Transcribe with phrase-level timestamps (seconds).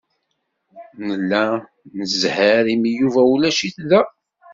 [1.07, 1.43] Nla
[2.11, 4.01] zzheṛ imi Yuba ulac-it da.